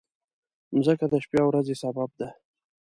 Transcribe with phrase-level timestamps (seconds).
[0.75, 2.29] مځکه د شپې او ورځې سبب ده.